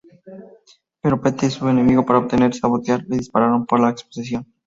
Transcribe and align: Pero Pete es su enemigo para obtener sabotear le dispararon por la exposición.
Pero 1.01 1.21
Pete 1.21 1.45
es 1.45 1.53
su 1.53 1.69
enemigo 1.69 2.03
para 2.03 2.17
obtener 2.17 2.55
sabotear 2.55 3.05
le 3.07 3.17
dispararon 3.17 3.67
por 3.67 3.79
la 3.79 3.91
exposición. 3.91 4.47